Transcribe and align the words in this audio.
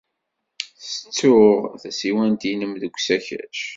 Tettud 0.81 1.69
tasiwant-nnem 1.81 2.73
deg 2.81 2.93
usakac. 2.97 3.57